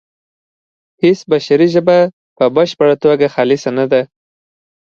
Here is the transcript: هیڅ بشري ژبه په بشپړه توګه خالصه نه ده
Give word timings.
هیڅ 1.03 1.19
بشري 1.31 1.67
ژبه 1.75 1.97
په 2.37 2.45
بشپړه 2.55 2.95
توګه 3.03 3.25
خالصه 3.33 3.69
نه 3.77 3.85
ده 3.91 4.01